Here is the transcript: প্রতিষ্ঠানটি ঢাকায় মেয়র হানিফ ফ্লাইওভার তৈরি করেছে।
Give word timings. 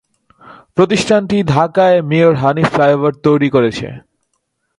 প্রতিষ্ঠানটি 0.75 1.37
ঢাকায় 1.45 1.97
মেয়র 2.01 2.33
হানিফ 2.35 2.67
ফ্লাইওভার 2.73 3.13
তৈরি 3.23 3.49
করেছে। 3.49 3.87